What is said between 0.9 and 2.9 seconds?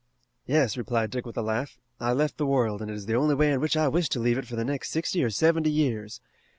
Dick with a laugh, "I left the world, and